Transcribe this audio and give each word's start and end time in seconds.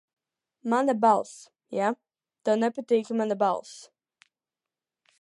Mana 0.71 0.95
balss, 1.03 1.33
ja? 1.79 1.91
Tev 2.49 2.59
nepatīk 2.65 3.15
mana 3.21 3.41
balss. 3.47 3.79